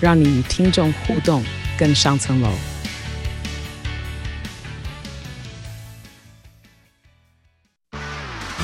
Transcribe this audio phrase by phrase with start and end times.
[0.00, 1.42] 让你与听众互动
[1.76, 2.48] 更上层楼。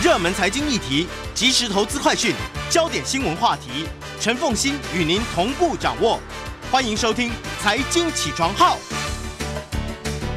[0.01, 2.33] 热门财经议题、即时投资快讯、
[2.71, 3.89] 焦点新闻话题，
[4.21, 6.21] 陈凤欣与您同步掌握。
[6.71, 8.77] 欢迎收听《财经起床号》。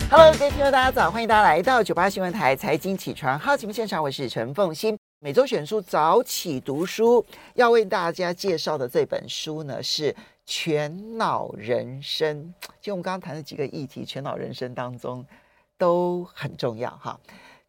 [0.10, 1.12] Hello，各位听众，大家早！
[1.12, 4.98] 欢迎大家来到九八新闻台《财经起床号》节目现场，我是陈凤欣。
[5.20, 7.24] 每周选书早起读书，
[7.56, 10.12] 要为大家介绍的这本书呢是
[10.48, 12.52] 《全脑人生》。
[12.82, 15.24] 就我们刚刚谈的几个议题，《全脑人生》当中
[15.78, 17.20] 都很重要哈。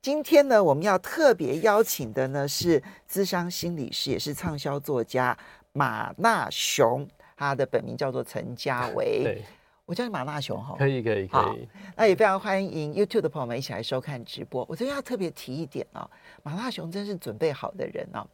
[0.00, 5.36] 今天呢，我们要特别邀请的呢是资商心理师，也是畅销作家
[5.72, 7.06] 马纳雄，
[7.36, 9.24] 他的本名叫做陈家 维。
[9.24, 9.44] 对，
[9.84, 10.76] 我叫你马纳雄哈。
[10.78, 11.68] 可以，可以，可以。
[11.96, 14.64] 那也非常欢迎 YouTube 的朋友们一起来收看直播。
[14.68, 16.08] 我这边要特别提一点啊，
[16.44, 18.24] 马纳雄真是准备好的人啊，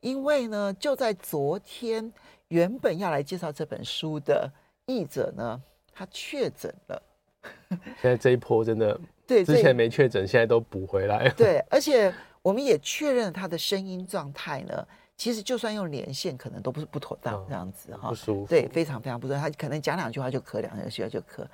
[0.00, 2.12] 因为呢，就在昨天，
[2.48, 4.50] 原本要来介绍这本书的
[4.86, 5.60] 译者呢，
[5.92, 7.02] 他确诊了。
[7.70, 8.98] 现在这一波真的。
[9.26, 11.28] 对，之前没确诊，现在都补回来。
[11.30, 18.46] 对，而且我们也确认了他的声音状态呢，其实就算用连线，可能都不是不妥当这样子哈、哦，不舒服。
[18.46, 19.40] 对，非常非常不舒服。
[19.40, 21.46] 他可能讲两句话就咳，两句话就咳，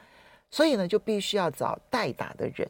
[0.50, 2.68] 所以呢，就必须要找代打的人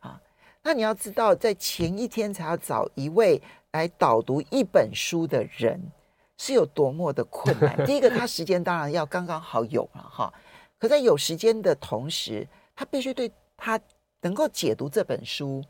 [0.00, 0.20] 啊。
[0.62, 5.80] 那你要知道，在前一天才要找一位来导读一本书的人，
[6.42, 7.76] 是有多么的困难。
[7.86, 10.32] 第一个，他时间当然要刚刚好有了哈，
[10.78, 13.78] 可在有时间的同时，他必须对他。
[14.24, 15.60] 能够解读这本书，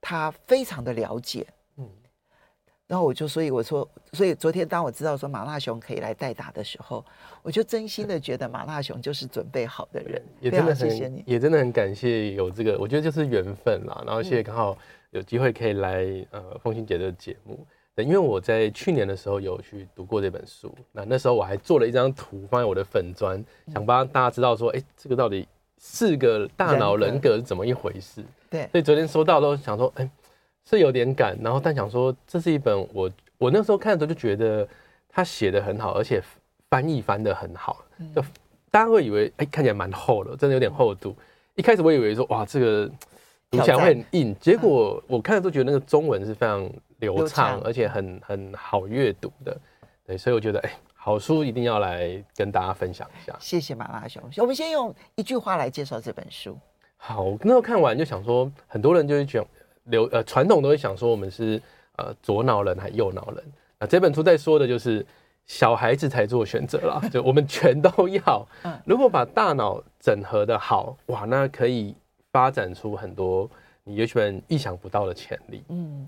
[0.00, 1.44] 他非常的了解，
[1.78, 1.90] 嗯，
[2.86, 7.04] 然后我就所以我说，所以昨天当我知道说马纳雄可以来代打的时候，
[7.42, 14.00] 我就真心的觉得马纳雄就是准备好的人， 也真的很谢谢你，也真的很感谢有这个，我觉得就是缘分啦。
[14.06, 14.78] 然后谢谢刚好
[15.10, 17.66] 有机会可以来呃凤馨姐的节目，
[18.04, 25.46] 因为我在去年的时候有去读过这本书，那那时候我还做了一张图放在我的粉砖，想帮大家知道说，哎，这个到底。
[25.80, 28.20] 四个大脑人格是怎么一回事？
[28.50, 30.10] 对，所以昨天收到都想说，哎、欸，
[30.68, 33.08] 是有点赶，然后但想说，这是一本我
[33.38, 34.66] 我那时候看的时候就觉得
[35.08, 36.20] 他写的很好，而且
[36.68, 38.20] 翻译翻的很好，就
[38.72, 41.14] 大家会以为，哎、欸，看起来蛮厚的，真的有点厚度。
[41.54, 42.90] 一开始我以为说，哇，这个
[43.48, 49.56] 读起来会很硬，结果我看的都觉得那个中文是非常流畅，而且很很好阅读的。
[50.06, 50.76] 对，所以我觉得，哎、欸。
[51.00, 53.34] 好书一定要来跟大家分享一下。
[53.40, 54.22] 谢谢马拉熊。
[54.38, 56.58] 我们先用一句话来介绍这本书。
[56.98, 59.42] 好，我那时候看完就想说，很多人就会讲
[59.84, 61.62] 流呃传统都会想说我们是
[61.96, 63.44] 呃左脑人还是右脑人。
[63.78, 65.06] 那这本书在说的就是
[65.46, 68.46] 小孩子才做选择啦， 就我们全都要。
[68.84, 71.94] 如果把大脑整合的好，哇，那可以
[72.32, 73.48] 发展出很多
[73.84, 75.64] 你也许意想不到的潜力。
[75.68, 76.06] 嗯，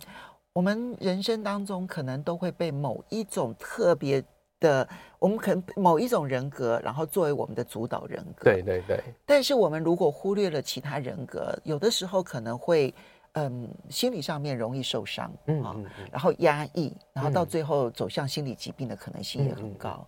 [0.60, 4.22] 我们人生当中可能都会被某一种特别。
[4.60, 4.86] 的，
[5.18, 8.44] 我们可能某一种人格，然后作为我们的主导人格。
[8.44, 9.02] 对对对。
[9.24, 12.94] 但是我们如果忽略了其他人格，有的时候可能会，
[13.32, 20.06] 嗯，心理上面容易受伤，嗯，嗯，嗯，然后压抑，然后到最后走向心理疾病的可能性也很高。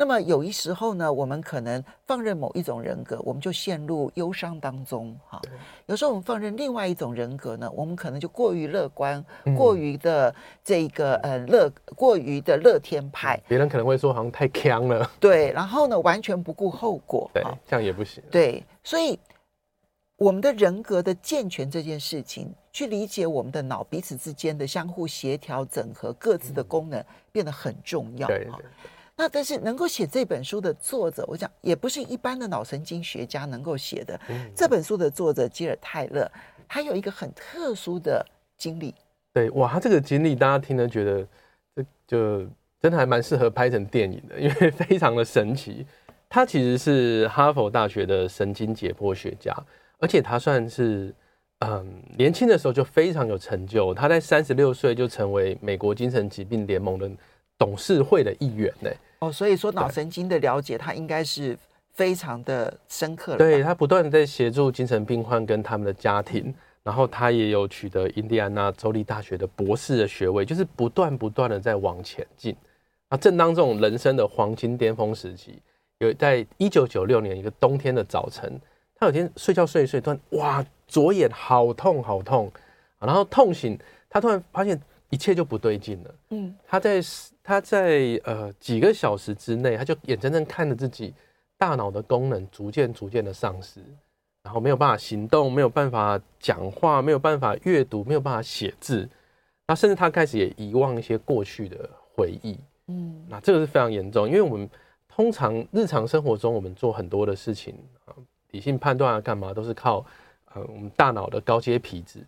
[0.00, 5.14] 那么有一时候呢，我们可能放任某一种人格，我们就陷入忧伤当中。
[5.28, 5.38] 哈，
[5.84, 10.34] 有时候我们放任另外一种人格呢，我们可能就过于乐观，嗯、过于的
[10.64, 13.38] 这个呃乐，过于的乐天派。
[13.46, 15.10] 别人可能会说好像太强了。
[15.20, 17.30] 对，然后呢，完全不顾后果。
[17.34, 18.24] 对，这样也不行。
[18.30, 19.20] 对，所以
[20.16, 28.26] 我们的人格的健全这件事情，去理解我们的脑彼此之间的相互协调、整合各自的功能，变得很重要。
[28.26, 28.48] 对。
[29.20, 34.18] 那但是能够写这本书的作者，我想也不是一般的脑神经学家能够写的。
[34.56, 36.26] 这本书的作者吉尔泰勒，
[36.66, 38.24] 他有一个很特殊的
[38.56, 38.94] 经历。
[39.34, 41.26] 对，哇，他这个经历大家听了觉得，
[41.76, 42.46] 这就
[42.80, 45.86] 真的还蛮适合拍成电影的，因为 非常的神奇。
[46.30, 49.54] 他其实是哈佛大学的神经解剖学家，
[49.98, 51.14] 而且他算是
[51.58, 53.92] 嗯年轻的时候就非常有成就。
[53.92, 57.10] 他在三十六岁就成为美国精神疾病联盟的
[57.58, 58.90] 董事会的一员呢。
[59.20, 61.56] 哦，所以说脑神经的了解，他应该是
[61.92, 63.36] 非常的深刻。
[63.36, 72.56] 对，他不断的在协助精神病患跟他们的家庭，然后他也有取得印第安纳州立大学的博士的学位，就是不断不断的在往前进。
[73.08, 75.60] 啊，正当这种人生的黄金巅峰时期，
[75.98, 78.58] 有在一九九六年一个冬天的早晨，
[78.94, 82.50] 他有天睡觉睡一睡，突然哇，左眼好痛好痛，
[82.98, 83.78] 然后痛醒，
[84.08, 86.14] 他突然发现一切就不对劲了。
[86.30, 87.00] 嗯，他在
[87.42, 91.12] 他在呃几个小时之内，他就眼睁睁看着自己
[91.58, 93.80] 大脑的功能逐渐逐渐的丧失，
[94.42, 99.06] 然后没有办法行动，没有办法讲话，没有办法阅读，没有办法写字，
[99.66, 102.58] 那甚至他开始也遗忘一些过去的回忆。
[102.86, 104.66] 嗯，那这个是非常严重，因为我们。
[105.12, 107.74] 通常日常生活中，我们做很多的事情
[108.06, 108.14] 啊，
[108.52, 110.06] 理性判断啊，干嘛都是靠
[110.54, 112.20] 呃我们大脑的高阶皮质。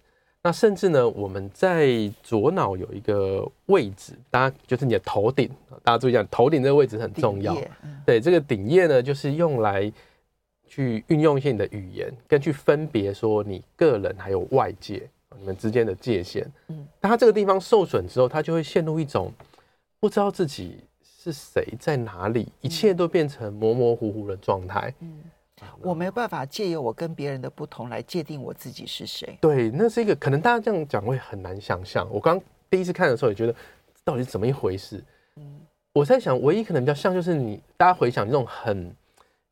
[0.42, 1.88] 那甚至呢，我们在
[2.22, 5.48] 左脑有一个位置，大家就是你的头顶，
[5.84, 7.56] 大家注意一下，头顶这个位置很重要。
[8.04, 9.92] 对，这个顶叶呢，就是用来
[10.66, 15.08] 去运用一些你的语言，跟去分别说你个人还有外界
[15.38, 16.50] 你们之间的界限。
[16.68, 19.32] 嗯，当它这个地方受损之后，它就会陷入一种
[20.00, 20.78] 不知道自己。
[21.24, 22.48] 是谁在哪里？
[22.62, 24.92] 一切都变成模模糊糊的状态。
[24.98, 25.22] 嗯，
[25.80, 29.38] 我没有办法借由我跟别人的不同来界定我自己是谁。
[29.40, 32.08] 对，那是一个可能大家这样讲会很难想象。
[32.10, 33.54] 我刚第一次看的时候也觉得
[34.04, 35.02] 到底是怎么一回事。
[35.36, 35.60] 嗯，
[35.92, 38.94] 我在想，唯一可能比较像就是你大家回想这种很，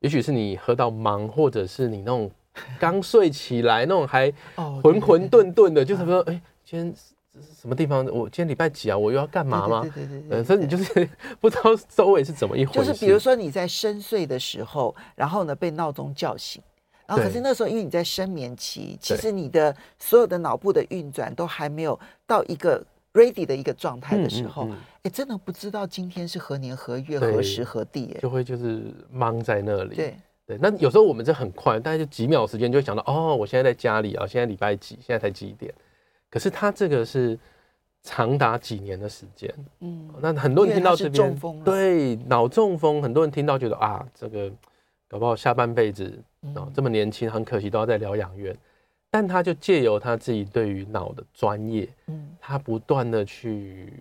[0.01, 2.31] 也许是你喝到忙，或者是你那种
[2.79, 4.33] 刚睡起来那种还
[4.83, 6.95] 浑浑沌沌的，就是说，哎，今天。
[7.33, 8.05] 这是什么地方？
[8.07, 8.99] 我今天礼拜几啊？
[8.99, 9.83] 我又要干嘛吗？
[9.83, 11.09] 对对对对，对，对，所以你就是
[11.41, 12.79] 不知道周围是怎么一回事。
[12.79, 16.61] 就是比如说你在深睡的时候，然后呢被闹钟叫醒，
[17.07, 29.95] 然后可是那时候因为你在深眠期，其实你的所有的脑部的运转都还没有到一个 ready 的一个状态的时候，哎、嗯嗯嗯，真的不知道今天是何年何月何时何地，哎，就会就是忙在那里。
[29.95, 30.17] 对
[30.47, 34.99] 对，那有时候我们这很快，大概就几秒时间就会想到，哦，我现在在家里啊，现在礼拜几？
[35.01, 35.73] 现在才几点？
[36.31, 37.37] 可是他这个是
[38.03, 44.51] 长达几年的时间，嗯，那很多人听到这边，对，脑中风，很多人听到觉得啊，这个
[45.09, 46.19] 搞不好下半辈子
[46.55, 48.57] 啊这么年轻，很可惜都要在疗养院。
[49.11, 53.93] 但他就借由他自己对于脑的专业，嗯，他不断的去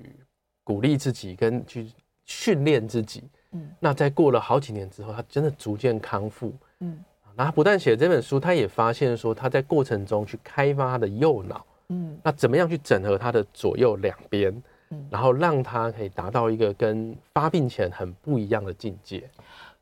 [0.64, 1.92] 鼓励自己，跟去
[2.26, 3.24] 训练自己，
[3.54, 7.04] 嗯，那在过了好几年之后，他真的逐渐康复，嗯，
[7.36, 11.66] 那他不但写这本书，他也发现说他在过程中去开发他的右脑。
[11.90, 14.52] 嗯，那怎么样去整合他的左右两边，
[14.90, 19.30] 嗯，然后让他可以达到一个跟发病前很不一样的境界。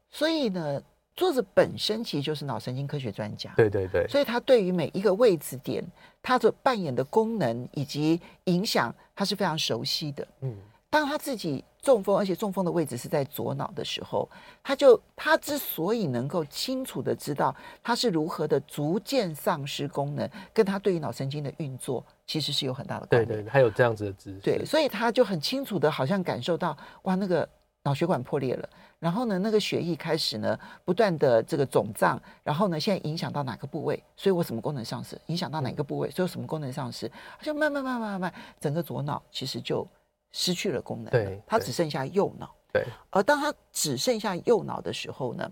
[0.09, 0.81] 所以呢，
[1.15, 5.83] 作者本身其实就是脑神经科学专家，对对对，所以他对于每一个位置点，
[6.21, 10.27] 他所扮演的功能以及影响，他是非常熟悉的。
[10.42, 10.56] 嗯。
[10.89, 14.28] 当他自己中风，而且中风的位置是在左脑的时候，
[14.62, 23.25] 他就他之所以能够清楚的知道他是如何的逐渐丧失功能，跟他对于脑神经的运作其实是有很大的关系。
[23.25, 24.39] 对对，还有这样子的知识。
[24.42, 27.48] 对，所以他就很清楚的，好像感受到哇，那个
[27.84, 28.69] 脑血管破裂了，
[29.00, 35.18] 然后呢，那个血液开始呢不断的这个肿胀，然后呢，现在影响到哪个部位，所以我什么功能丧失？
[35.28, 37.10] 影响到哪个部位，所以我什么功能丧失？
[37.42, 39.88] 就慢慢慢慢慢慢，整个左脑其实就。
[40.31, 42.53] 失去了功能，对，它只剩下右脑。
[42.74, 45.51] 对，而当他只剩下右脑的时候呢，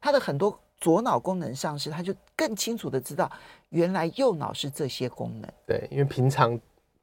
[0.00, 3.30] 他的很多左脑功能丧失，他就更清楚的知道，
[3.70, 5.50] 原来右脑是这些功能。
[5.66, 6.58] 对，因为平常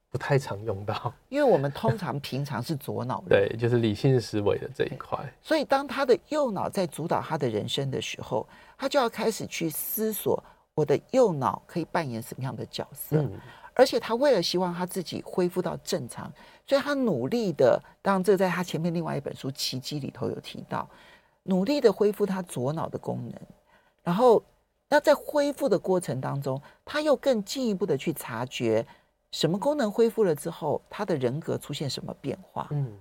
[0.09, 5.19] 不太常用到，因为我们通常 平常是左脑，对，就是理性思维的这一块。
[5.41, 8.47] 所以当他的右脑在主导他的人生的时候，
[8.77, 10.41] 他就要开始去思索，
[10.75, 13.17] 我的右脑可以扮演什么样的角色。
[13.17, 13.31] 嗯
[13.77, 16.31] 而且他为了希望他自己恢复到正常，
[16.65, 20.89] 所以他努力的，当然这在他前面另外一本书《奇迹》里头有提到，
[21.43, 23.39] 努力的恢复他左脑的功能。
[24.03, 24.43] 然后，
[24.89, 28.83] 那在恢复的过程当中，他又更进一步的去察觉
[29.31, 32.67] 什么功能恢复了之后，他的人格出现什么变化。
[32.71, 32.97] 嗯，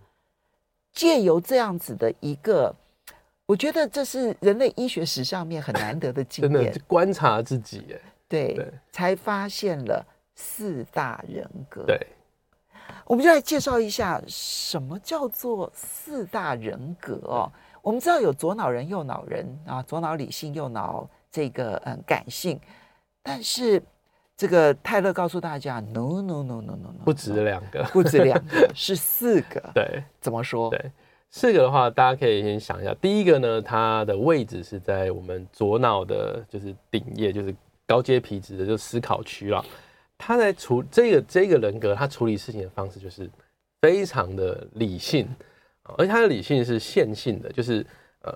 [0.92, 2.74] 借由这样子的一个，
[3.46, 10.04] 我觉得这是人类医学史上面很难得的经 验，真的观察自己，哎，对，对，才发现了。
[10.36, 11.98] 四大人格，对，
[13.06, 17.50] 我们就来介绍一下什么叫做四大人格哦。
[17.80, 22.60] 我们知道有左脑人、右脑人啊，左脑理性，右脑这个嗯感性。
[23.22, 23.82] 但是
[24.36, 29.60] 这个泰勒告诉大家，no no no no no no，不止两个， 不止两个，是四个。
[29.72, 30.68] 对，怎么说？
[30.68, 30.90] 对，
[31.30, 32.92] 四个的话，大家可以先想一下。
[33.00, 37.54] 第一个呢，它的位置是在我们左脑的，就是顶叶，就是
[37.86, 39.64] 高阶皮质的，就思考区了。
[40.18, 43.30] 他在处这个这个人格，他处理事情的方式就是
[43.80, 45.28] 非常的理性，
[45.82, 47.84] 而且他的理性是线性的，就是
[48.22, 48.34] 呃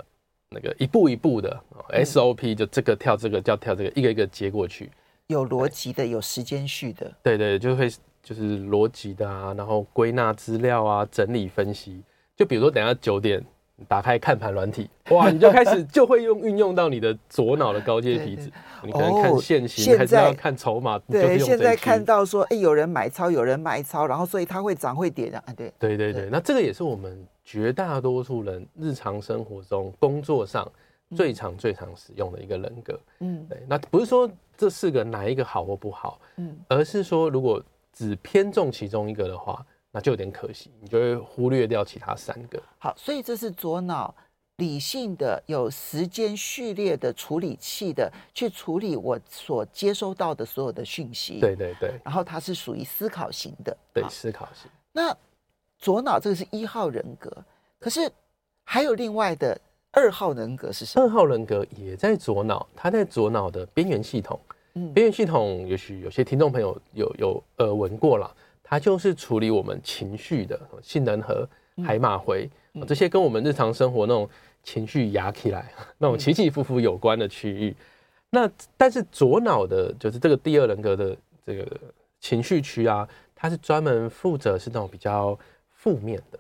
[0.51, 1.61] 那个一步一步的
[1.91, 4.91] SOP，就这个跳这个叫跳这个，一个一个接过去，
[5.29, 7.91] 有逻辑的，有时间序的，对对，就会
[8.23, 12.03] 就是逻辑的啊，然后归纳资料啊，整理分析。
[12.37, 13.45] 就比如说等下九点
[13.89, 18.51] 打开看盘软体， 哇，你就开始就会用运用到你的左脑的高阶 皮质。
[18.83, 20.99] 你可能看线型，还是要看筹码。
[21.01, 25.39] 对，现在看到说，哎，有人买超，有人卖超，然后所以它会涨会跌的。
[25.39, 26.29] 啊，对，对对对。
[26.31, 30.67] 那这个也是我们绝大多数人日常生活中、工作上
[31.15, 32.99] 最常、最常使用的一个人格。
[33.19, 33.63] 嗯，对。
[33.69, 39.65] 那不是说这四个哪一个好或不好，嗯，而是说如果只偏重其中一个的话。
[39.93, 42.63] 那就有点可惜，你就会忽略掉其他三个。
[42.79, 44.15] 好，所以这是左脑
[44.57, 51.41] 理性的、有时间序列的处理器的，去处理我所接收到的所有的讯息。
[51.41, 51.99] 对对对。
[52.05, 53.77] 然后它是属于思考型的。
[53.93, 54.71] 对，思考型。
[54.93, 55.17] 那
[55.79, 57.33] 左脑这个是一号人格，
[57.79, 58.11] 可是
[58.65, 61.05] 还有另外的二号人格是什么？
[61.05, 64.39] 二号人格也在左脑，它在左脑的边缘系统。
[64.75, 68.33] 嗯，边缘系统也许有些听众朋友有有耳闻过了。
[68.71, 71.45] 它就是处理我们情绪的杏仁核、
[71.85, 72.49] 海马回
[72.87, 74.31] 这些跟我们日常生活那种
[74.63, 77.75] 情绪压起来、 那种起起伏伏有关的区域。
[78.31, 81.67] 那但是左脑的，就是这个第二人格的这个
[82.21, 85.37] 情绪区啊，它是专门负责是那种比较
[85.71, 86.39] 负面的，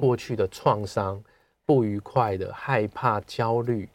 [0.00, 1.22] 过去的创伤、
[1.66, 3.86] 不愉快的、害怕、焦虑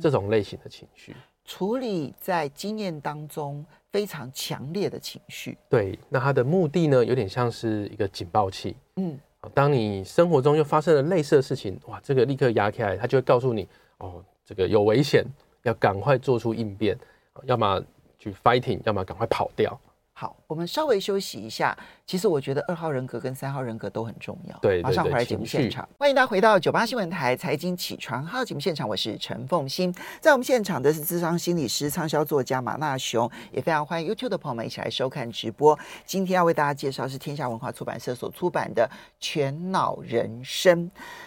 [0.00, 1.14] 这种类型的情绪，
[1.44, 3.64] 处理在经验当中。
[3.90, 8.76] 非常强烈的情绪，对，那它的目的呢，有点像是一个警报器。
[8.96, 9.18] 嗯，
[9.54, 13.66] 当你生活中又发生了类似的事情，哇，这个立刻压起来，它就会告诉你，
[13.98, 15.24] 哦，这个有危险，
[15.62, 16.98] 要赶快做出应变，
[17.44, 17.82] 要么
[18.18, 19.78] 去 fighting，要么赶快跑掉。
[20.20, 21.78] 好，我们稍微休息一下。
[22.04, 24.58] 其实我觉得二号人格跟三号人格都很重要。
[24.58, 29.94] 对，马上回来节目现场，欢迎大家回到九八新闻台财经起床号节目现场，我是陈凤欣。
[30.20, 35.78] 在我们现场的是智商心理师、畅销作家马纳雄，也非常欢迎 YouTube 的朋友们一起来收看直播。
[36.04, 40.86] 今天要为大家介绍是天下文化出版社所出版的《全脑人生》。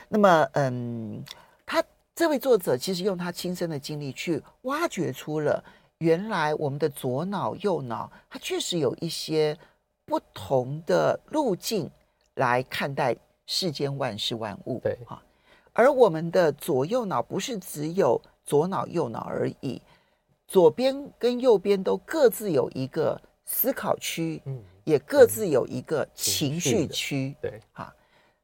[0.09, 1.23] 那么，嗯，
[1.65, 1.81] 他
[2.13, 5.63] 这位作者其实用他亲身的经历去挖掘出了。
[6.01, 9.55] 原来我们的左脑、右脑，它确实有一些
[10.03, 11.87] 不同的路径
[12.33, 13.15] 来看待
[13.45, 14.79] 世间万事万物。
[14.79, 15.21] 对啊，
[15.73, 19.79] 而我们的左右脑不是只有左脑、右脑而已，
[20.47, 27.35] 左边跟右边都各自有一个思考区，嗯，也各自有一个情绪区。
[27.39, 27.93] 对，啊，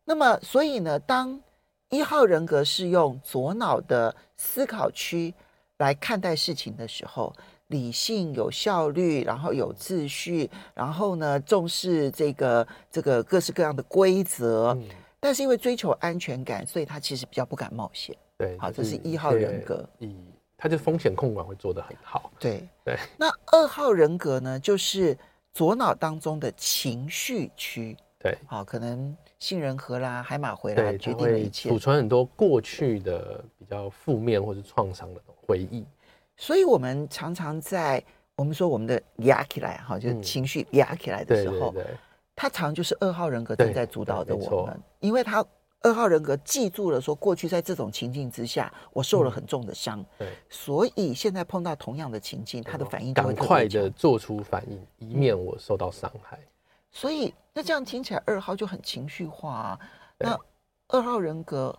[0.05, 1.41] 那么所以呢，当
[1.89, 5.33] 一号人格是用左脑的思考区。
[5.77, 7.33] 来看待事情的时候，
[7.67, 14.75] 理性、有效率，然后有秩序，然后呢，重视这个这个各式各样的规则。
[14.77, 14.83] 嗯、
[15.19, 18.15] 但是因为追求安全感，所以他其实比较不敢冒险。
[18.37, 19.87] 对，好，这是一号人格。
[19.99, 20.15] 以
[20.57, 22.31] 他就风险控管会做得很好。
[22.39, 22.97] 对对。
[23.17, 25.15] 那二号人格呢，就是
[25.53, 27.95] 左脑当中的情绪区。
[28.19, 35.85] 对，好，可能杏仁核啦、海马回来决定了一切，储存很多过去的比较负面或者创伤的回忆，
[36.35, 38.03] 所以我们常常在
[38.35, 41.73] 我们说我们的压起来哈，就是情绪压起来的时候，
[42.35, 45.43] 他常就是二号人格正在主导着我们，因为他
[45.81, 56.37] 二号人格记住了说过去在这种情境之下，我受了很重的伤，对，所以现在碰到同样的情境，他的反应赶快的做出反应，以免我受到伤害。
[56.91, 59.79] 所以，那这样听起来，二号就很情绪化啊。
[60.17, 60.39] 那
[60.87, 61.77] 二号人格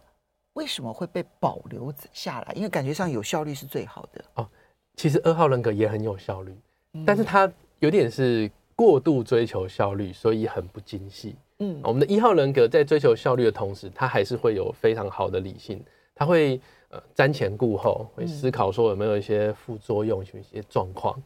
[0.59, 2.53] 为什么会被保留下来？
[2.53, 4.49] 因为感觉上有效率是最好的哦。
[4.97, 6.53] 其实二号人格也很有效率，
[6.95, 7.49] 嗯、但是他
[7.79, 11.37] 有点是过度追求效率，所以很不精细。
[11.61, 15.81] 嗯，我们的一号人格在追求效率的同时，他还是会有非常好的理性，
[16.13, 16.61] 他会
[16.91, 21.17] 呃瞻前顾后，会思考说有没有一些副作用、一些状况。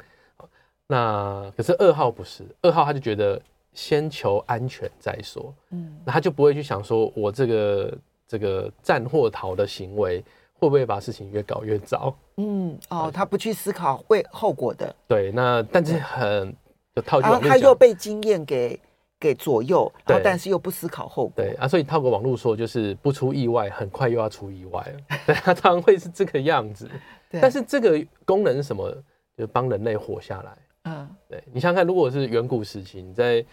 [0.87, 3.41] 那可是二号不是，二号他就觉得。
[3.75, 7.97] 先求安全再说，嗯，那他就不会去想说，我这个
[8.33, 10.25] 这个战或逃的行为
[10.55, 12.17] 会不会把事情越搞越糟？
[12.39, 14.97] 嗯，哦，他不去思考会后果的。
[15.07, 16.51] 对，那但是很
[16.97, 18.81] 就套，然后他又被经验给
[19.21, 21.35] 给左右，然后但是又不思考后果。
[21.37, 25.19] 对啊，所以套个网络说，就是不出意外，很快又要出意外了。
[25.27, 26.91] 对，他常常会是这个样子。
[27.29, 28.91] 对，但是这个功能是什么？
[29.37, 30.57] 就是帮人类活下来。
[30.85, 33.45] 嗯，对，你想想看，如果是远古时期，你在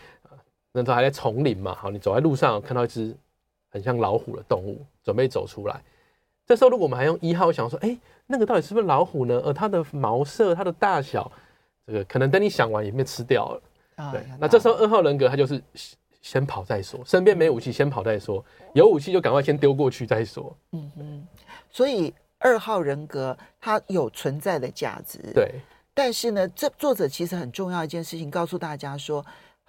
[0.71, 3.15] 那时候还在丛林嘛，好，你走在路上看到一只
[3.69, 5.81] 很像老虎的动物，准备走出来，
[6.45, 9.39] 这时候如果我们还用一号想说，哎，那个到底是不是老虎呢？
[9.45, 11.31] 而它的毛色、它的大小，
[11.85, 13.61] 这个可能等你想完也被吃掉了。
[14.11, 15.61] 对，那这时候二号人格他就是
[16.21, 20.55] 先跑再说，身边没武器先跑再说，有武器就赶快先丢过去再说。
[20.71, 21.27] 嗯嗯，
[21.69, 25.19] 所以二号人格它有存在的价值。
[25.33, 25.51] 对。
[25.93, 29.25] 但是呢，这作者其实很重要一件事情，告诉大家说，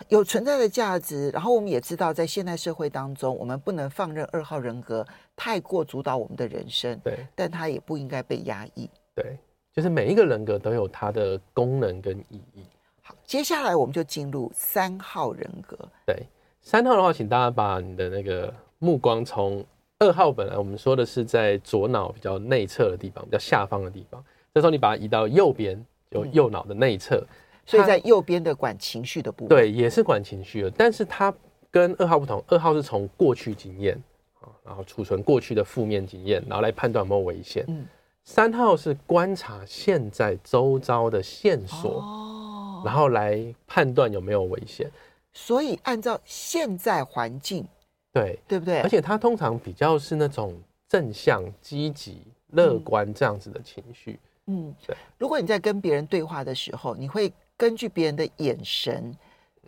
[0.09, 1.31] 有存在的价值。
[1.31, 6.99] 然后我们也知道，在现代社会当中，我们不能放任二号人格太过主导我们的人生。
[7.05, 8.89] 对，但它也不应该被压抑。
[9.15, 9.39] 对，
[9.73, 12.65] 就是每一个人格都有它的功能跟意义。
[13.03, 15.77] 好，接下来我们就进入三号人格。
[16.07, 16.27] 对，
[16.63, 19.65] 三号的话，请大家把你的那个目光从
[19.99, 24.25] 二号本来我们说的是在左脑比较内侧的地方，比较下方的地方。
[24.55, 27.17] 这时候你把它移到右边，就右脑的内侧。
[27.17, 27.37] 嗯
[27.71, 31.33] 所以在右边的管情绪的部分，对，也是管情绪的，但是它
[31.71, 33.97] 跟二号不同，二号是从过去经验
[34.41, 37.65] 啊，然后储存过去的负面经验，然后来判断有没有危险。
[37.69, 37.87] 嗯，
[38.25, 44.91] 三号是观察现在周遭的线索，哦，然后来判断有没有危险。
[45.33, 47.65] 所以按照现在环境，
[48.13, 48.81] 对，对不对？
[48.81, 54.19] 而且它通常比较是那种正向、积极、乐观这样子的情绪。
[54.47, 54.97] 嗯，对。
[55.19, 57.33] 如果你在跟别人对话的时候，你会。
[57.61, 59.15] 根据别人的眼神、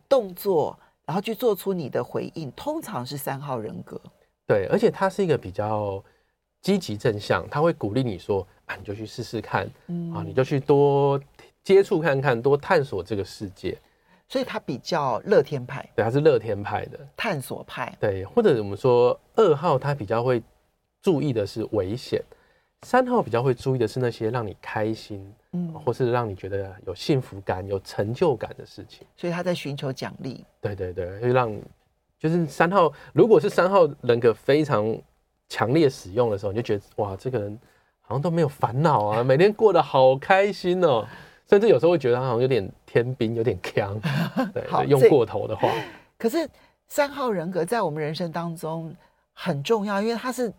[0.08, 4.00] 动作，然后去做出你的回应，通常是三号人格。
[4.46, 6.02] 对，而且他是一个比较
[6.62, 11.20] 积极正向，他会鼓励你说：“啊，你就去试试看，嗯、啊，你就去多
[11.62, 13.76] 接触看看，多探索这个世界。”
[14.26, 15.86] 所以他比较乐天派。
[15.94, 17.94] 对，他是乐天派的探索派。
[18.00, 20.42] 对，或者我们说二号，他比较会
[21.02, 22.22] 注意的是危险。
[22.84, 29.06] 三号比较会注意的是那些让你开心，嗯，或是让你觉得有幸福感、有成就感的事情。
[29.16, 30.44] 所以他在寻求奖励。
[30.60, 31.56] 对对对，会让
[32.18, 34.96] 就是三号，如果是三号人格非常
[35.48, 37.56] 强烈使用的时候，你就觉得哇，这个人
[38.00, 41.06] 好像都没有烦恼啊， 每天过得好开心哦。
[41.48, 43.96] 甚至有时候会觉得他好像有点天兵，有点强。
[44.52, 45.68] 对，用过头的话。
[46.18, 46.48] 可是
[46.88, 48.92] 三号人格在我们人生当中
[49.32, 50.52] 很重要，因为他是。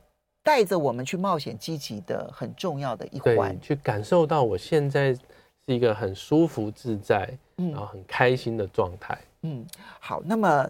[0.44, 5.22] 带着我们去冒险、积极的很重要的一环，去感受到我现在是
[5.68, 9.18] 一个很舒服自在，嗯，然后很开心的状态。
[9.44, 9.66] 嗯，
[10.02, 10.70] 好，那么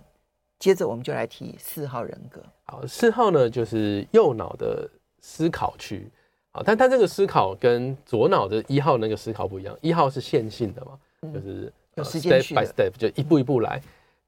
[0.59, 2.39] 接着我们就来提四号人格。
[2.65, 4.87] 好，四号呢就是右脑的
[5.21, 6.07] 思考区。
[6.51, 13.81] 好，但它这个思考跟左脑的一号那个思考不一样，一号是线性的嘛，嗯、就是有时间 step by step 就一步一步来。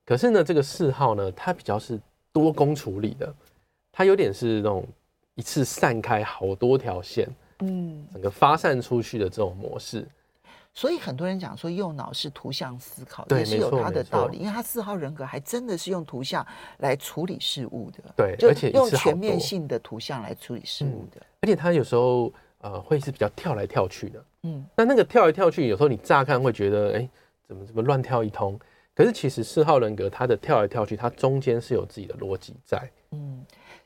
[0.04, 2.02] 可是呢，这个四号呢，它比较是
[2.34, 3.32] 多工处理的，
[3.92, 4.84] 它有点是那种。
[5.36, 10.08] 一次散开好多条线，嗯，整个发散出去的这种模式，
[10.74, 16.46] 所以很多人讲说右脑是图像思考，对，也是有它的道理，因为他四号人格还真的是用图像
[16.78, 27.10] 来处理事物的，对，而且用全面性的图像来处理事物的，而且他有时候呃会是比较跳来跳去的，嗯，那那个跳来跳去，有时候你乍看会觉得，哎，
[27.48, 28.58] 怎么怎么乱跳一通，
[28.94, 33.46] 可是其实四号人格他的跳来跳去，它中间是有自己的逻辑在，嗯。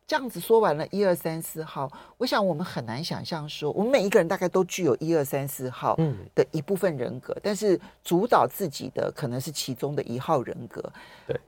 [0.09, 5.95] 这样子说完了，一二三四号，我想我们很难想象说，我们每一个人大概都具有一二三四号
[6.33, 10.81] 的一部分人格，嗯、但是主导自己的可能是其中的一号人格。
[11.27, 11.39] 对，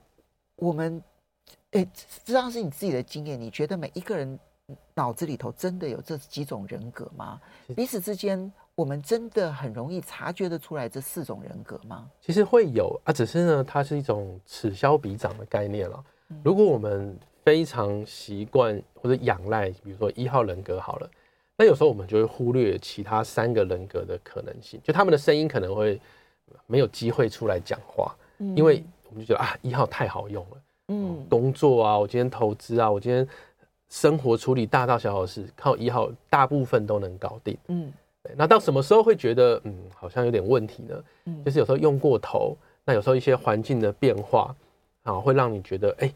[0.54, 1.02] 我们，
[1.72, 1.88] 诶，
[2.24, 4.38] 这样是你自己的经验，你觉得每一个人
[4.94, 7.40] 脑子里头真的有这几种人格吗？
[7.74, 12.08] 彼此之间，我们真的很容易察觉得出来这四种人格吗？
[12.20, 16.04] 其实会有啊，只是呢，它是一种此消彼长的概念了。
[16.44, 21.10] 如果我们非常习惯或者仰赖，比如说一号人格好了，
[21.56, 26.00] 那有时候我们就会忽略其他三个人格的可能性，就他们的声音可能会
[26.66, 30.56] 没有机会出来讲话，嗯、因为我们就觉得啊，一号太好用了，
[30.88, 33.26] 嗯，工作啊，我今天投资啊，我今天
[33.88, 41.04] 生活处理大大小小的事，靠一号大部分都能搞定，嗯，对，那到什么时候会觉得嗯好像有点问题呢？
[41.24, 44.54] 嗯，就是有时候用过头，那有时候一些环境的变化
[45.02, 46.06] 啊，会让你觉得哎。
[46.06, 46.14] 欸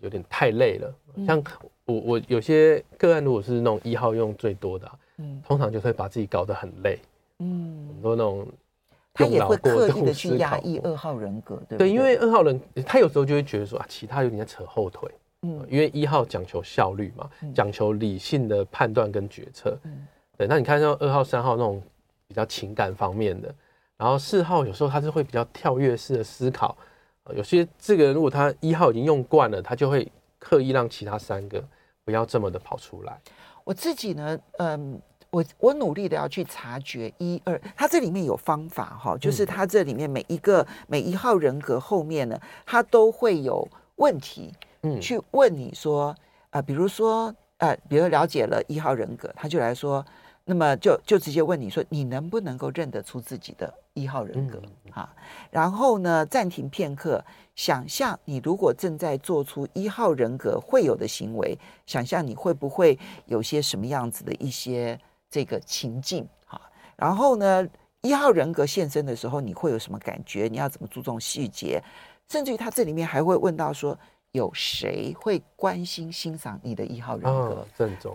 [0.00, 0.94] 有点太累了，
[1.26, 1.42] 像
[1.84, 6.98] 我我有些个案，如果是那种一号用最多的，嗯，通常就会把自己搞得很累，
[7.38, 8.46] 嗯，很多那种
[9.12, 11.78] 他也会刻意的去压抑二号人格，对对？
[11.78, 15.10] 对，因为二号人他有时候就会觉得说啊，其他有点在扯后腿，
[15.42, 20.06] 嗯，因为一号讲求效率嘛，讲求理性的判断跟决策，嗯，
[20.38, 20.46] 对。
[20.46, 21.82] 那你看像二号、三号那种
[22.26, 23.54] 比较情感方面的，
[23.98, 26.74] 然后四号有时候他是会比较跳跃式的思考。
[27.34, 31.62] 有些这个如果他一号已经用惯了，他就会刻意让其他三个
[32.04, 33.20] 不要这么的跑出来。
[33.64, 43.66] 我自己呢，嗯，我我努力的要去察觉一二，他这里面有方法哈，就是他这里面每一个每一号人格后面呢，他都会有
[43.96, 46.08] 问题，嗯，去问你说
[46.50, 50.04] 啊、呃，比如说呃，比如了解了一号人格，他就来说。
[50.46, 55.14] 那么就就直接问你说，你能不能够认得出自己的一号人格啊？
[55.50, 57.24] 然后呢，暂停片刻，
[57.54, 64.98] 想象你如果正在做出一号人格会有的行为，想象你会不会有些什么样子的一些
[65.28, 66.60] 这个情境啊？
[66.96, 67.66] 然后呢，
[68.00, 70.48] 一号人格现身的时候，你会有什么感觉？
[70.48, 71.82] 你要怎么注重细节？
[72.28, 73.98] 甚至于他这里面还会问到说，
[74.32, 77.66] 有谁会关心欣赏你的一号人格？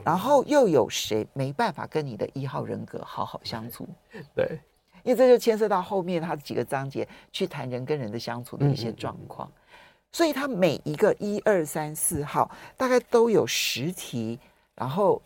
[0.06, 3.86] 然后又有谁没办法跟你的一号人格好好相处？
[4.34, 4.58] 对，
[5.06, 9.48] 因为这就牵涉到后面他几个章节去谈人跟人的相处的一些状况。
[9.48, 9.62] 嗯嗯嗯
[10.12, 14.40] 所以他每一个一二三四号大概都有十题，
[14.74, 15.22] 然后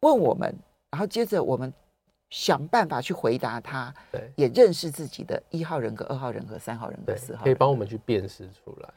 [0.00, 0.54] 问我们，
[0.90, 1.70] 然后接着我们
[2.30, 8.88] 想办法去回答他，对，也认识自己的一号人格、二号人格、三号人格、四号人格，可以帮我们去辨识出来。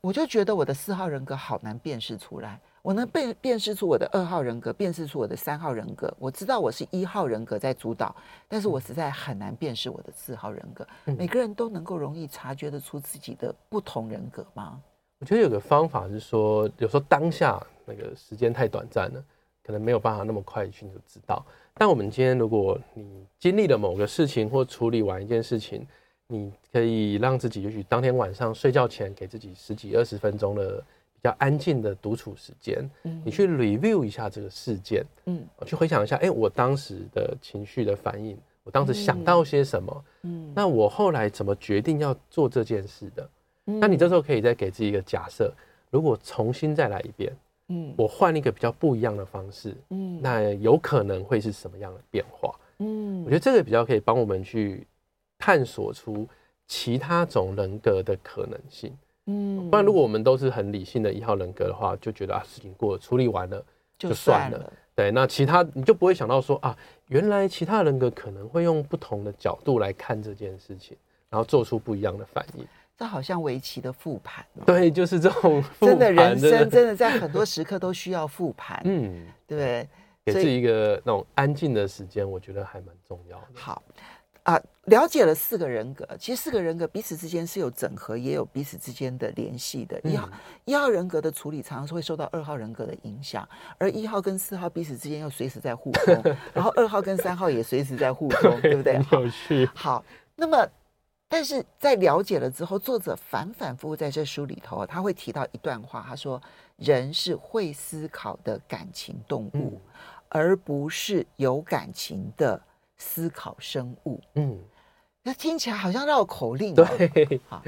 [0.00, 2.58] 我就觉得我的四号人格好难辨识出来。
[2.88, 6.10] 我能辨辨识出我的二号人格，辨识出我的三号人格。
[6.18, 8.16] 我知道我是一号人格在主导，
[8.48, 10.88] 但是我实在很难辨识我的四号人格。
[11.04, 14.80] 嗯、每个人都能够容易察觉得出自己的不同人格吗？
[15.18, 19.22] 我觉得有个方法是说，有时候当下那个时间太短暂了，
[19.62, 21.44] 可能没有办法那么快去就知道。
[21.74, 25.86] 但我们今天，如果你经历了某个事情或处理完一件事情，
[26.26, 30.82] 你可以让自己，也许当天晚上睡觉前，给自己十几二十分钟的。
[31.20, 43.28] 比较安静的独处时间，嗯，你去 review 一下这个事件，嗯，去回想一下，哎，我当时的情绪的反应，我当时想到些什么，嗯，那我后来怎么决定要做这件事的？
[43.66, 45.52] 嗯，那你这时候可以再给自己一个假设，
[45.90, 47.36] 如果重新再来一遍，
[47.68, 52.54] 嗯，我换一个比较不一样的方式，嗯，那有可能会是什么样的变化？
[52.78, 54.86] 嗯，我觉得这个比较可以帮我们去
[55.36, 56.28] 探索出
[56.68, 58.96] 其他种人格的可能性。
[59.30, 63.62] 嗯，不然如果我们都是很理性的一号人格的话，就觉得啊，事情过了，处理完了
[63.98, 64.72] 就算了。
[64.94, 66.74] 对，那其他你就不会想到说啊，
[67.08, 70.96] 原来其他人格可能会用不同的角度来看这件事情，
[71.28, 72.66] 然后做出不一样的反应。
[72.96, 74.64] 这好像围棋的复盘哦。
[74.64, 78.80] 对，就是这种真的人生，真的在很多时刻都需要复盘。
[78.84, 79.86] 嗯，对，
[80.24, 83.46] 给自己一个那种安静的时间，我觉得还蛮重要的。
[83.54, 83.82] 好。
[84.48, 90.00] 啊，了解了四个人格，其实四个人格彼此之间是有整合，也有彼此之间的联系的。
[90.02, 90.30] 一号
[90.64, 98.98] 一号人格的处理常常是会受到二号人格的影响，而一号跟四号彼此之间又随时在互通，然后二号跟三号也随时在互通， 对不对？
[99.12, 99.68] 有趣。
[99.74, 100.02] 好，
[100.34, 100.66] 那么
[101.28, 106.40] 但是在了解了之后，作者反反复复在这书里头，他会提到一段话，他说
[106.80, 109.90] ：“人是会思考的感情动物，嗯、
[110.30, 112.58] 而不是有感情的。”
[112.98, 114.58] 思考生物，嗯，
[115.22, 117.62] 那听起来好像绕口令，哦，对，好，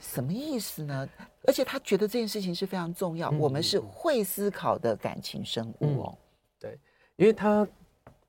[0.00, 1.08] 什么意思呢？
[1.44, 6.18] 而且他觉得这件事情是非常重要，嗯，我们是会思考的感情生物哦，嗯，
[6.60, 6.78] 对，
[7.16, 7.66] 因为他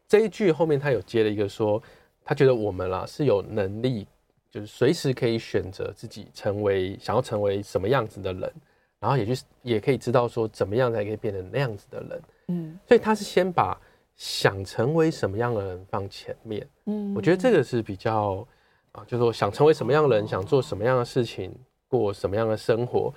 [0.08, 1.82] 这一句后面他有接了一个说，
[2.26, 4.08] 他觉得我们啦是有能力，
[4.50, 8.54] 就是随时可以选择自己成为想要成为什么样子的人，
[9.00, 13.80] 然后也就是也可以知道说怎么样才可以变成那样子的人，嗯，所以他是先把。
[14.18, 18.46] 想成为什么样的人放前面，嗯，我觉得这个是比较
[18.92, 21.54] 啊，就是说想成为什么样的人，想做什么样的事情，
[21.88, 23.14] 过什么样的生活，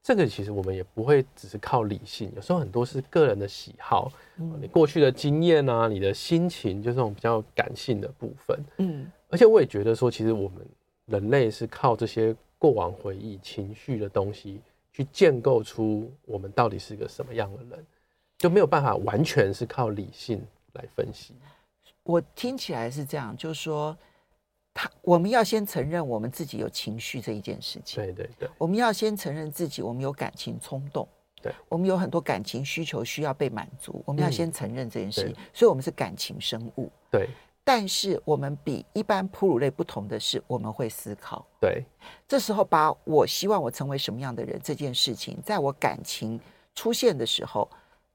[0.00, 4.12] 这个其实我们也不会只是靠理性，有时候很多是个人的喜好，
[4.60, 10.64] 你过去的经验啊，你的心情，就这种比较感性的部分，嗯，而且我也觉得说，其实我们
[11.06, 14.60] 人类是靠这些过往回忆、情绪的东西，
[14.92, 17.84] 去建构出我们到底是个什么样的人。
[18.44, 20.38] 就没有办法完全是靠理性
[20.74, 21.34] 来分析。
[22.02, 23.96] 我听起来是这样，就是说，
[24.74, 28.04] 他我们要先承认我们自己有情绪这一件事情。
[28.04, 31.08] 对对对，我们要先承认自己我们有感情冲动。
[31.40, 35.34] 对，我们有很多感情需求需要被满足，我们要先承认这件事情。
[35.54, 36.92] 所以，我们是感情生物。
[37.10, 37.30] 对，
[37.64, 41.46] 但是我们比一般哺乳类不同的是，我们会思考。
[41.58, 41.82] 对，
[42.28, 46.38] 这时候把我希望我成为什么样的人这件事情，在我感情
[46.74, 47.66] 出现的时候。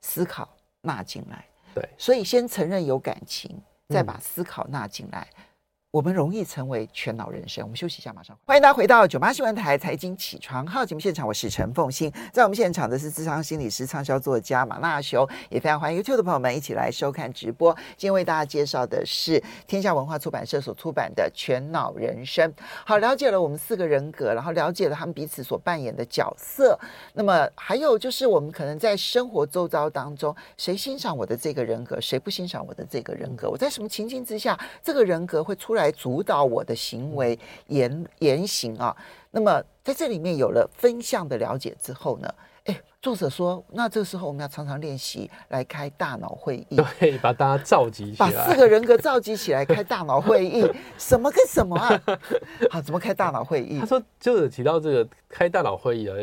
[0.01, 0.47] 思考
[0.81, 5.27] 纳进来，对，所以先承认有感情，再把思考纳进来。
[5.35, 5.43] 嗯
[5.91, 7.63] 我们容易成为全脑人生。
[7.63, 17.73] 我们休息一下，马上欢迎大家回到九八新闻台财经起床号节目现场，我是陈凤欣，在我们现场的是智商心理师、畅销作家马纳雄，也非常欢迎 YouTube 的朋友们一起来收看直播。
[17.97, 22.47] 今天为大家介绍的是天下文化出版社所出版的《全脑人生》。
[22.85, 26.79] 好，了解了我们四个人格，然后了解了他们彼此所扮演的角色。
[27.13, 33.49] 那么还有就是，我们可能在生活周遭当中，谁欣赏我的这个人格，谁不欣赏我的这个人格？
[33.49, 35.78] 我在什么情境之下，这个人格会出来？
[35.79, 37.37] 来主导我的行为
[37.67, 38.95] 言言行啊，
[39.31, 42.31] 那么在这里面有了分项的了解之后呢，
[42.65, 52.01] 哎，作者说，那这个时候我们要常常练习来开大脑会议，对，把大家召集起来，把四个人格召集起来开大脑会议， 什么跟什么啊？
[52.69, 53.79] 好，怎么开大脑会议？
[53.79, 56.15] 他说，作者提到这个开大脑会议啊，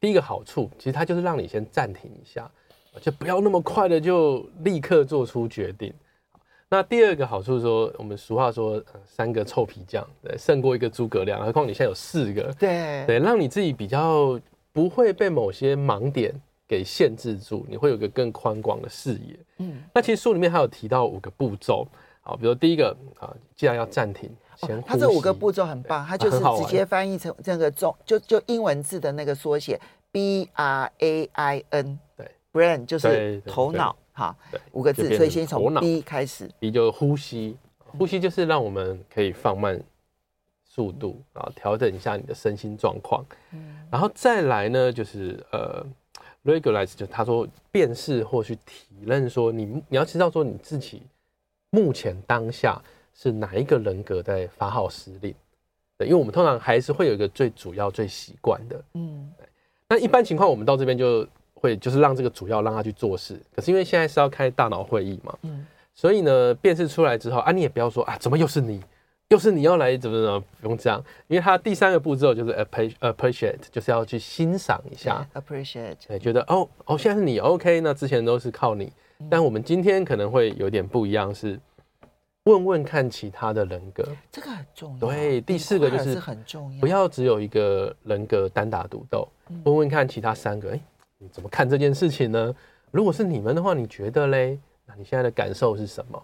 [0.00, 2.50] 第一个好处，其实它就是让你先暂停一下，
[3.00, 5.92] 就不要那么快的就立刻做出决定。
[6.72, 13.04] 那第二个好处是说，我们俗话说，呃、三个臭皮匠对胜过一个诸葛亮，何况你现在有四个，对。
[13.06, 14.40] 对，让你自己比较
[14.72, 16.34] 不会被某些盲点
[16.66, 19.38] 给限制住，你会有个更宽广的视野。
[19.58, 21.86] 嗯，那其实书里面还有提到五个步骤，
[22.22, 24.34] 好，比如第一个啊，既然要暂停。
[24.86, 29.78] 它、哦、这五个步骤很棒，它就是直接翻译成这个中，就就英文字的那个缩写
[30.10, 33.94] B R A I N，对，Brain 就是头脑。
[34.14, 34.36] 好，
[34.72, 36.46] 五个字，所以先从 B 开始。
[36.58, 39.82] B 就是呼吸，呼吸就是让我们可以放慢
[40.66, 43.24] 速度，然后调整一下你的身心状况。
[43.52, 45.82] 嗯，然后再来呢，就是呃
[46.44, 51.02] ，regularize，就他说辨识或去体认，说你你要知道说你自己
[51.70, 52.78] 目前当下
[53.14, 55.34] 是哪一个人格在发号施令。
[55.96, 58.84] 对，因为我们通常还是会有一个最主要、最习惯的。
[58.92, 59.32] 嗯，
[59.88, 61.26] 那一般情况，我们到这边就。
[61.62, 68.82] 会就是让这个主要让他去做事，可是因为现在是要开大脑会议嘛，嗯，所以呢，辨识出来之后啊，你也不要说啊，怎么又是你，
[69.28, 72.52] 又是你要来怎么怎么，不用这样，因为他第三个步骤就是
[73.00, 78.92] appreciate，就是要去欣赏一下，appreciate，对，觉得哦哦，现在是你 OK，那之前都是靠你，
[79.30, 81.60] 但我们今天可能会有点不一样，是
[82.42, 89.28] 问问看其他的人格，这个很重要，对，第四个就是很重要，不要只有一个人格单打独斗，
[89.62, 90.80] 问问看其他三个，哎。
[91.22, 92.52] 你怎么看这件事情呢？
[92.90, 94.58] 如果是你们的话，你觉得嘞？
[94.84, 96.20] 那你现在的感受是什么？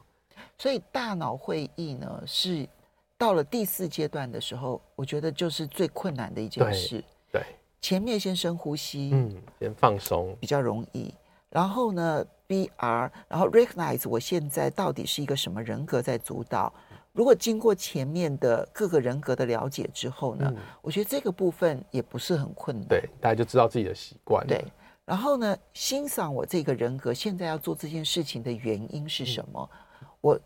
[0.59, 2.69] 所以大脑会议呢，是
[3.17, 7.03] 到了第四阶段的时候，我觉得就是最困难的一件事。
[7.31, 7.47] 对，对
[7.81, 11.15] 前面先深呼吸，嗯，先放松，比较容易。
[11.49, 16.75] 然后呢，BR，然后 recognize 我现在到底是一个什么人格在主导。
[17.13, 22.89] 如果经过前面的各个人格的了解之后呢，嗯、我觉得这个部分也不是很困难。
[22.89, 24.45] 对，大家就知道自己的习惯。
[24.45, 24.65] 对。
[25.09, 29.71] 然后呢，欣赏我这个人格现在要做这件事情的原因是什么？
[30.03, 30.41] 嗯、我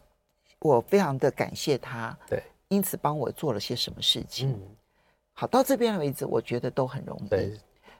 [0.60, 4.52] 我非常的感谢他，对，因此帮我做了些什么事情。
[4.52, 4.60] 嗯、
[5.32, 7.28] 好，到这边为止，我觉得都很容易。
[7.28, 7.58] 对，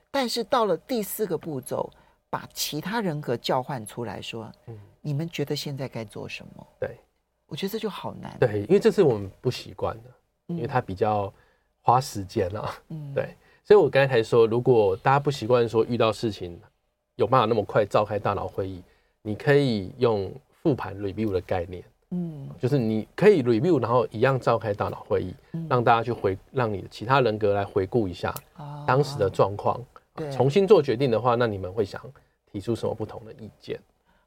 [0.09, 1.91] 但是到了第四个步骤，
[2.29, 6.65] 把其他人格叫唤出来说，嗯，你们觉得现在该做什么？
[6.79, 6.97] 对，
[7.45, 8.37] 我觉得这就好难。
[8.39, 10.09] 对，因为这是我们不习惯的，
[10.47, 11.33] 因为他比较
[11.81, 12.73] 花时间啊。
[12.87, 13.35] 嗯，对。
[13.65, 16.59] 所以，我刚才说，如果大家不习惯说遇到事情
[17.15, 18.83] 有办法那么快召开大脑会议，
[19.21, 20.29] 你可以用
[20.61, 25.33] 复盘 review 的概念，嗯，就是你可以 review，然后一样召开大脑会议，
[25.69, 28.35] 让大家去回，让你的其他人格来回顾一下
[28.85, 29.79] 当时的状况，
[30.29, 32.01] 重新做决定的话，那你们会想
[32.51, 33.79] 提出什么不同的意见？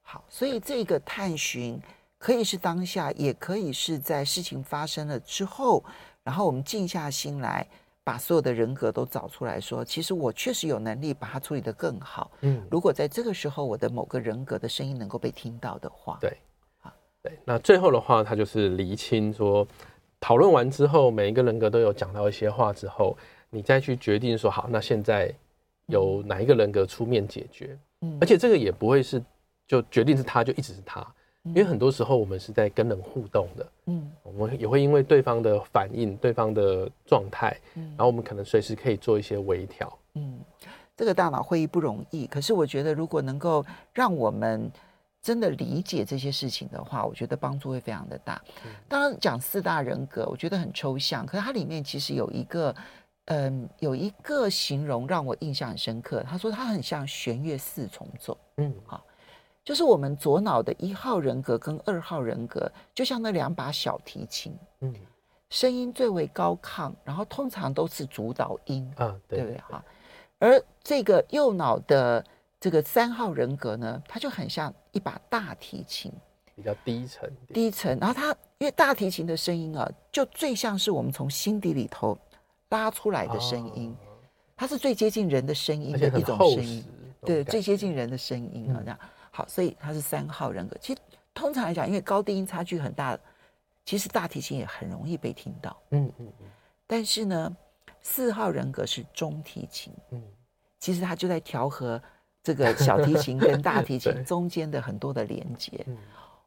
[0.02, 1.78] 好，所以这个探寻
[2.16, 5.84] 可以是当下，也可以是在事情发生了之后，
[6.24, 7.66] 然后我们静下心来。
[8.06, 12.30] 把所有的人格都找出来说，其实我确实有能力把它处理得更好。
[12.42, 16.38] 嗯，如果在这个时候我的某个人格的声音能够被听到的话，对，
[16.82, 17.36] 啊，对。
[17.44, 19.66] 那最后的话，他就是厘清说，
[20.20, 23.18] 讨论完之后，每一个人格都有讲到一些话之后，
[23.50, 25.34] 你再去决定说，好，那现在
[25.86, 27.76] 由哪一个人格出面解决？
[28.02, 29.20] 嗯，而且这个也不会是
[29.66, 31.04] 就决定是他就一直是他。
[31.48, 40.40] 因为很多时候我们是在跟人互动的，嗯，我们也会因为对方的反应、对方的状态，嗯，然后我们可能随时可以做一些微调，嗯，
[40.96, 44.70] 这个大脑会议不容易，可是我觉得如果能够让我们
[45.22, 48.40] 真的理解这些事情的话，我觉得帮助会非常的大。
[48.88, 52.74] 当然讲四大人格，我觉得很抽象，可是它里面其实有一个，
[53.26, 56.22] 嗯，有一个形容让我印象很深刻。
[56.28, 59.04] 他说他很像弦乐四重奏，嗯，好。
[59.66, 64.94] 就是我们左脑的一号人格跟二号人格，就像那两把小提琴，嗯，
[65.50, 69.84] 声音最为高亢，然后通常都是主导音啊，对不对哈？
[70.38, 72.24] 而这个右脑的
[72.60, 76.12] 这个三号人格呢，它就很像一把大提琴，
[76.54, 77.98] 比较低沉，低沉。
[77.98, 82.16] 然后它因为大提琴的声音啊，就最像是我们从心底里头
[82.68, 83.92] 拉出来的声音，
[84.54, 86.84] 它是最接近人的声音的一种声音，
[87.22, 88.98] 对，最接近人的声音啊，这样。
[89.36, 90.74] 好，所以他是三号人格。
[90.80, 91.00] 其实
[91.34, 93.18] 通常来讲，因为高低音差距很大，
[93.84, 95.76] 其实大提琴也很容易被听到。
[95.90, 96.46] 嗯嗯嗯。
[96.86, 97.54] 但是呢，
[98.00, 99.92] 四号人格是中提琴。
[100.12, 100.22] 嗯。
[100.78, 102.00] 其实他就在调和
[102.42, 105.84] 这个小提琴跟大提琴 中间的很多的连接。
[105.86, 105.98] 嗯。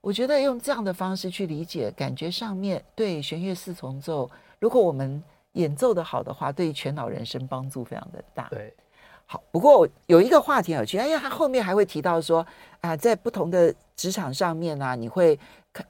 [0.02, 8.48] 我觉得用这样的方式去理解，感觉上面对弦乐四重奏，如果我们演奏的好的话，对全脑人生帮助非常的大。
[8.50, 8.74] 对。
[9.32, 12.44] 好，不过有一个话题有趣，哎呀他后面还会提到说
[12.82, 15.40] 啊，在不同的职场上面啊，你会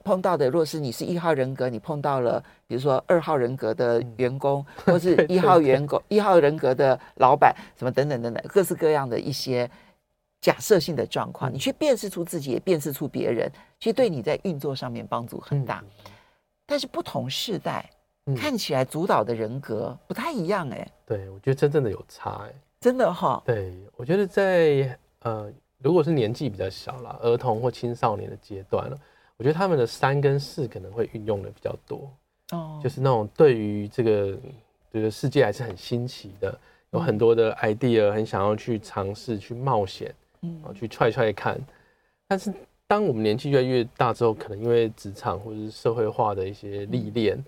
[0.04, 9.70] 碰到的，若是你是一号人格，你碰到了比如说二号人格的员工， 或是一号员工、一号人格的老板，什么等等等等，各式各样的一些
[10.42, 15.82] 假设性的状况，嗯、你去辨识出自己，也辨识出别人，其实对你在运作上面帮助很大。
[15.82, 16.12] 嗯、
[16.66, 17.88] 但是不同世代、
[18.26, 23.42] 嗯、看起来主导的人格不太一样、欸，哎，对，我觉得真正的有差、欸，哎，真的哈、哦。
[23.44, 28.98] 对，我觉得在呃，如果是年纪比较小啦，儿童或青少年的阶段了，
[29.36, 32.10] 我觉得他们的三跟四可能会运用的比较多，
[32.52, 34.38] 哦，就是那种对于这个
[34.92, 36.58] 这个世界还是很新奇的，
[36.90, 40.14] 有很多的 idea，很想要去尝试去冒险。
[40.42, 41.60] 嗯，去踹踹看，
[42.26, 42.50] 但是
[42.86, 47.44] 当我们年纪越来越大之后，可能因为职场或者是社会化的一些历练，嗯、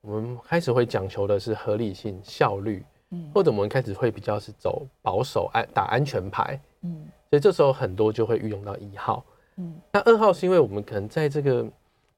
[0.00, 9.24] 我们开始会讲求的是合理性、效率，嗯，或者我们开始会比较是走保守、安打安全牌，嗯，所以这时候很多就会运用到一号，
[9.56, 11.64] 嗯，那二号是因为我们可能在这个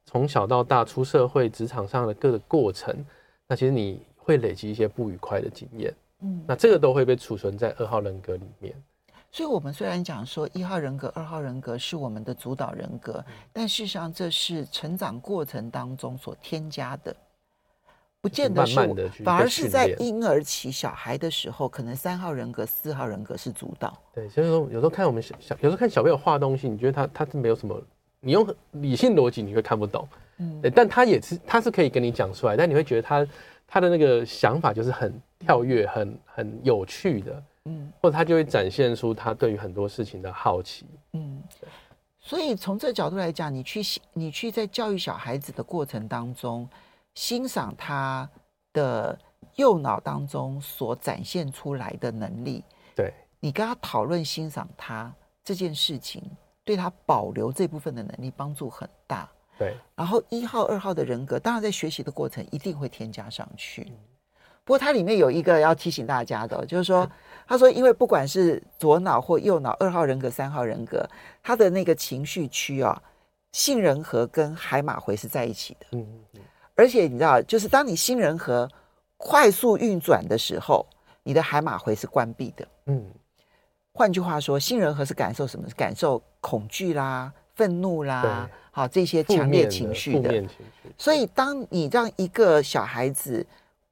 [0.07, 3.05] 从小到大出社会职场上的各个过程，
[3.47, 8.75] 那其实你会累积一些不愉快的经验，嗯，那这个都会被储存在二号人格里面。
[9.33, 17.17] 所以，我们虽然讲说一号人格、二号人格是我们的主导人格，但事实上这是成长过程当中所添加的，
[18.25, 23.95] 不见得是，慢慢的反而是在婴儿期小孩的时候，可能三号人格、四号人格是主导。
[24.15, 27.79] 对，所以说有时候看我们小小，有时候看小朋友画东西，你觉得他他是没有什么，
[28.21, 30.09] 你用理性逻辑你会看不懂，
[30.39, 33.27] 嗯，对，但他也是他是可以跟你讲出来，但你会觉得他
[33.69, 37.43] 他的那个想法就是很跳跃、很很有趣的。
[37.67, 40.87] 嗯，或者他就会展现出他对于很多事情的好奇。
[41.13, 41.43] 嗯，
[42.21, 43.83] 所以从这个角度来讲，你去
[44.15, 46.67] 你去在教育小孩子的过程当中，
[47.15, 48.29] 欣赏他
[48.73, 49.19] 的
[49.57, 52.65] 右脑当中所展现出来的能力。
[52.95, 56.23] 对，你跟他讨论欣赏他这件事情，
[56.65, 59.29] 对他保留这部分的能力帮助很大。
[59.57, 63.93] 对，然后一号、二号的人格，当然在学习的过程一定会添加上去。
[64.65, 67.09] 不过它里面有一个要提醒大家的，就是说，
[67.47, 71.09] 他说，因为不管是左脑或右脑，二号人格、三号人格，
[71.43, 73.01] 他的那个情绪区啊，
[73.53, 75.87] 杏仁核跟海马回是在一起的。
[75.93, 76.34] 嗯嗯。
[76.75, 78.69] 而且你知道，就是当你杏仁核
[79.17, 80.87] 快速运转的时候，
[81.23, 82.69] 你的海马回是关闭的。
[82.87, 83.05] 嗯。
[83.93, 85.69] 换句话说，杏仁核是感受什么？
[85.69, 90.45] 是感受恐惧啦、愤怒啦，好这些强烈情绪的。
[90.99, 93.47] 所以，当你让一个小孩子。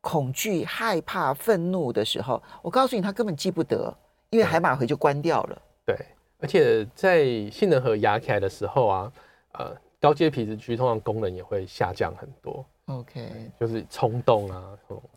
[0.05, 3.97] 恐惧、害怕、愤怒的时候，我告诉你，他根本记不得，
[4.31, 5.63] 因为海马回就关掉了。
[5.87, 5.97] 对，
[6.41, 9.13] 而且在杏仁核压起来的时候啊，
[9.53, 12.67] 呃，高阶皮质区通常功能也会下降很多。
[12.87, 14.63] OK，就是冲动啊，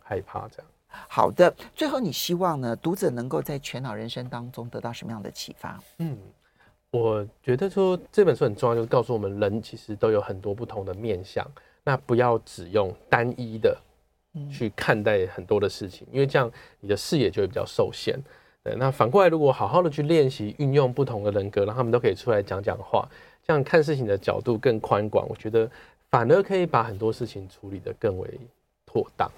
[0.02, 0.68] 害怕这样。
[0.88, 5.80] 好的，最后你希望呢，读者能够在全脑人生当中得到什么样的启发？
[6.00, 6.18] 嗯，
[6.92, 11.46] 我觉得说这本书很重要，就是告诉我们人其实都有很多不同的面相，
[11.84, 13.78] 那不要只用单一的。
[14.52, 16.52] 去看待很多的事情，因为这样
[16.82, 18.22] 你的视野就会比较受限。
[18.62, 23.08] 对，那反过来，如果好好的去练习运用不同的人格，让他们都可以出来讲讲话，
[23.42, 25.72] 这样看事情的角度更宽广，我觉得
[26.10, 28.40] 反而可以把很多事情处理得更为
[28.86, 29.30] 妥当。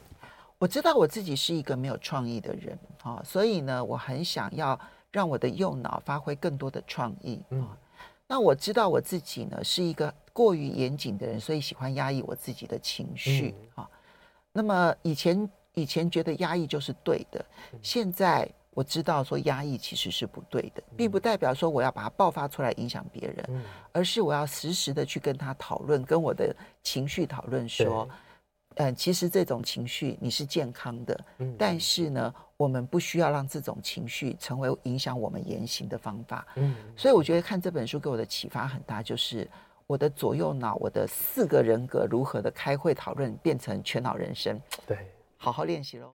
[0.60, 4.80] 我知道我自己是一个没有创意的人啊，所以呢，我很想要
[5.12, 7.40] 让我的右脑发挥更多的创意。
[7.52, 7.68] 嗯，
[8.26, 13.88] 那我知道我自己呢是一个过于严谨的人，所以喜欢压抑我自己的情绪啊。
[14.52, 17.46] 那么以前以前觉得压抑就是对的，
[17.84, 28.08] 现在我知道说压抑其实是不对的，并不代表说我要把它爆发出来影响别人，而是我要实时的去跟他讨论，跟我的情绪讨论说，
[28.76, 31.20] 嗯，其实这种情绪你是健康的，
[31.58, 36.46] 但是呢，我们不需要让这种情绪成为影响我们言行的方法。
[36.58, 39.50] 嗯，所以我觉得看这本书给我的启发很大，就是。
[39.88, 44.60] 我的左右脑，我的四个人格如何的开会讨论，变成全脑人生？
[44.86, 44.98] 对，
[45.38, 46.06] 好好练习喽。